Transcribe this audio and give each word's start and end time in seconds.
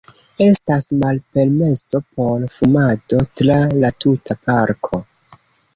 Estas 0.45 0.87
malpermeso 1.03 2.01
por 2.15 2.47
fumado 2.57 3.23
tra 3.43 3.61
la 3.85 3.95
tuta 4.05 4.43
parko. 4.49 5.07